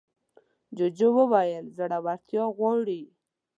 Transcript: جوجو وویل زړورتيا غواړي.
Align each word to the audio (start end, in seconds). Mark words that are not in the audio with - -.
جوجو 0.77 1.09
وویل 1.17 1.65
زړورتيا 1.77 2.43
غواړي. 2.57 3.01